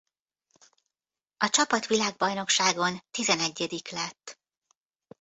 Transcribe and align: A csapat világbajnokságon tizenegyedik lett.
A 1.37 1.49
csapat 1.49 1.87
világbajnokságon 1.87 3.03
tizenegyedik 3.11 3.89
lett. 3.89 4.39